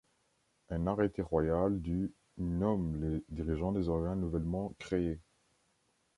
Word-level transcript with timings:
Un 0.71 0.87
arrêté 0.87 1.21
royal 1.21 1.79
du 1.79 2.11
nomme 2.39 2.95
les 2.95 3.23
dirigeants 3.29 3.71
des 3.71 3.87
organes 3.87 4.21
nouvellement 4.21 4.73
créés. 4.79 5.19